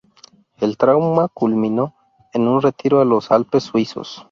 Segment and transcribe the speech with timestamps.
[0.57, 1.93] El trauma culminó
[2.33, 4.19] en un retiro a los Alpes suizos.